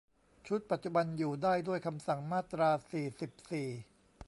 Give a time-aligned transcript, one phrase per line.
[0.47, 3.67] ชุดปัจจุบัน อยู่ได้ด้วยคำสั่งมาตรา สี่สิบสี่